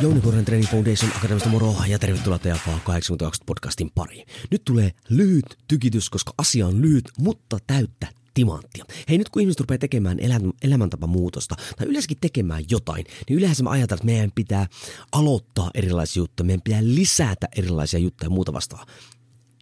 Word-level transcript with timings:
Jouni 0.00 0.20
Korhonen 0.20 0.44
Training 0.44 0.70
Foundation 0.70 1.12
Akademista 1.16 1.48
moro 1.48 1.74
ja 1.88 1.98
tervetuloa 1.98 2.38
TFA 2.38 2.78
80 2.84 3.38
podcastin 3.46 3.90
pariin. 3.94 4.26
Nyt 4.50 4.64
tulee 4.64 4.90
lyhyt 5.08 5.58
tykitys, 5.68 6.10
koska 6.10 6.34
asia 6.38 6.66
on 6.66 6.82
lyhyt, 6.82 7.04
mutta 7.18 7.58
täyttä 7.66 8.08
timanttia. 8.34 8.84
Hei 9.08 9.18
nyt 9.18 9.28
kun 9.28 9.42
ihmiset 9.42 9.60
rupeaa 9.60 9.78
tekemään 9.78 10.20
elä, 10.20 10.40
elämäntapamuutosta 10.62 11.54
tai 11.76 11.86
yleensäkin 11.86 12.18
tekemään 12.20 12.64
jotain, 12.70 13.04
niin 13.28 13.38
yleensä 13.38 13.62
mä 13.62 13.70
ajattelen, 13.70 13.98
että 13.98 14.06
meidän 14.06 14.32
pitää 14.34 14.66
aloittaa 15.12 15.70
erilaisia 15.74 16.20
juttuja, 16.20 16.46
meidän 16.46 16.62
pitää 16.62 16.80
lisätä 16.82 17.48
erilaisia 17.56 18.00
juttuja 18.00 18.26
ja 18.26 18.30
muuta 18.30 18.52
vastaavaa. 18.52 18.86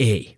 Ei. 0.01 0.37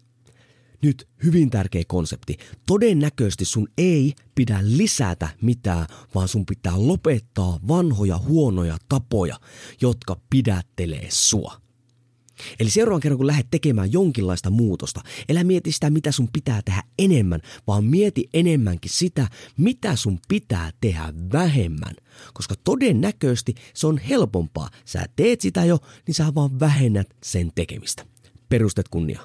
Nyt 0.82 1.08
hyvin 1.24 1.50
tärkeä 1.50 1.82
konsepti. 1.86 2.36
Todennäköisesti 2.66 3.44
sun 3.44 3.68
ei 3.78 4.14
pidä 4.34 4.58
lisätä 4.62 5.28
mitään, 5.42 5.86
vaan 6.14 6.28
sun 6.28 6.46
pitää 6.46 6.72
lopettaa 6.76 7.58
vanhoja 7.68 8.18
huonoja 8.18 8.78
tapoja, 8.88 9.40
jotka 9.80 10.20
pidättelee 10.30 11.06
sua. 11.10 11.60
Eli 12.60 12.70
seuraavan 12.70 13.00
kerran 13.00 13.16
kun 13.16 13.26
lähdet 13.26 13.46
tekemään 13.50 13.92
jonkinlaista 13.92 14.50
muutosta, 14.50 15.00
älä 15.30 15.44
mieti 15.44 15.72
sitä 15.72 15.90
mitä 15.90 16.12
sun 16.12 16.28
pitää 16.32 16.62
tehdä 16.64 16.82
enemmän, 16.98 17.40
vaan 17.66 17.84
mieti 17.84 18.28
enemmänkin 18.34 18.90
sitä, 18.90 19.28
mitä 19.56 19.96
sun 19.96 20.18
pitää 20.28 20.70
tehdä 20.80 21.12
vähemmän. 21.32 21.94
Koska 22.34 22.54
todennäköisesti 22.64 23.54
se 23.74 23.86
on 23.86 23.98
helpompaa. 23.98 24.70
Sä 24.84 25.06
teet 25.16 25.40
sitä 25.40 25.64
jo, 25.64 25.78
niin 26.06 26.14
sä 26.14 26.34
vaan 26.34 26.60
vähennät 26.60 27.06
sen 27.22 27.52
tekemistä. 27.54 28.04
Perustet 28.48 28.88
kunnia. 28.88 29.20